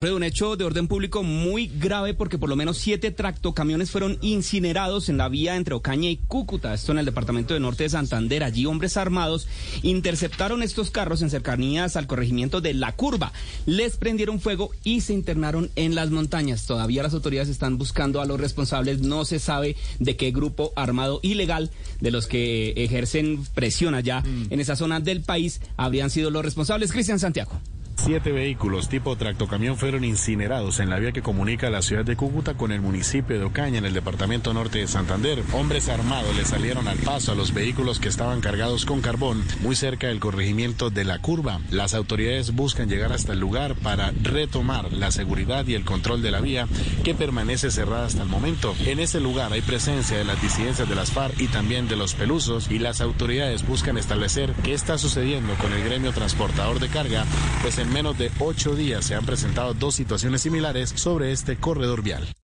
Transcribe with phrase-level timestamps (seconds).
[0.00, 5.08] Un hecho de orden público muy grave porque por lo menos siete tractocamiones fueron incinerados
[5.08, 8.44] en la vía entre Ocaña y Cúcuta, esto en el departamento de Norte de Santander.
[8.44, 9.48] Allí hombres armados
[9.82, 13.32] interceptaron estos carros en cercanías al corregimiento de La Curva,
[13.66, 16.66] les prendieron fuego y se internaron en las montañas.
[16.66, 21.18] Todavía las autoridades están buscando a los responsables, no se sabe de qué grupo armado
[21.24, 24.46] ilegal de los que ejercen presión allá mm.
[24.50, 26.92] en esa zona del país habrían sido los responsables.
[26.92, 27.60] Cristian Santiago.
[28.00, 32.54] Siete vehículos tipo tractocamión fueron incinerados en la vía que comunica la ciudad de Cúcuta
[32.54, 35.42] con el municipio de Ocaña en el departamento norte de Santander.
[35.52, 39.74] Hombres armados le salieron al paso a los vehículos que estaban cargados con carbón muy
[39.74, 41.60] cerca del corregimiento de la curva.
[41.70, 46.30] Las autoridades buscan llegar hasta el lugar para retomar la seguridad y el control de
[46.30, 46.66] la vía
[47.02, 48.74] que permanece cerrada hasta el momento.
[48.86, 52.14] En ese lugar hay presencia de las disidencias de las FARC y también de los
[52.14, 57.26] pelusos y las autoridades buscan establecer qué está sucediendo con el gremio transportador de carga,
[57.60, 62.02] pues en menos de ocho días se han presentado dos situaciones similares sobre este corredor
[62.02, 62.28] vial.